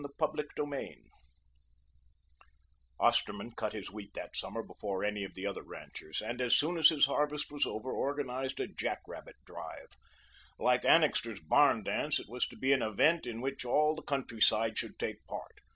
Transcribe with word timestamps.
CHAPTER 0.19 0.47
VI 0.65 0.97
Osterman 2.99 3.51
cut 3.51 3.73
his 3.73 3.91
wheat 3.91 4.15
that 4.15 4.35
summer 4.35 4.63
before 4.63 5.03
any 5.03 5.23
of 5.23 5.35
the 5.35 5.45
other 5.45 5.61
ranchers, 5.61 6.23
and 6.23 6.41
as 6.41 6.55
soon 6.57 6.79
as 6.79 6.89
his 6.89 7.05
harvest 7.05 7.51
was 7.51 7.67
over 7.67 7.91
organized 7.91 8.59
a 8.59 8.65
jack 8.65 9.01
rabbit 9.07 9.35
drive. 9.45 9.91
Like 10.57 10.85
Annixter's 10.85 11.39
barn 11.41 11.83
dance, 11.83 12.19
it 12.19 12.27
was 12.27 12.47
to 12.47 12.57
be 12.57 12.73
an 12.73 12.81
event 12.81 13.27
in 13.27 13.41
which 13.41 13.63
all 13.63 13.93
the 13.93 14.01
country 14.01 14.41
side 14.41 14.75
should 14.79 14.97
take 14.97 15.23
part. 15.27 15.59